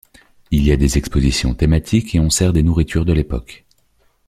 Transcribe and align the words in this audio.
Il 0.49 0.63
y 0.63 0.71
a 0.71 0.77
des 0.77 0.97
expositions 0.97 1.53
thématiques 1.53 2.15
et 2.15 2.19
on 2.19 2.31
sert 2.31 2.53
des 2.53 2.63
nourritures 2.63 3.05
de 3.05 3.13
l'époque. 3.13 3.65